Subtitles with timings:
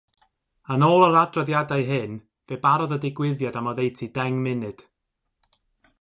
[0.75, 2.15] Yn ôl yr adroddiadau hyn,
[2.47, 4.79] fe barodd y digwyddiad am oddeutu deng munud.